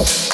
Oh. 0.00 0.27